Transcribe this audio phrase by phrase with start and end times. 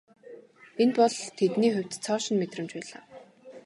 [0.81, 3.01] Энэ бол тэдний хувьд цоо шинэ мэдрэмж байлаа.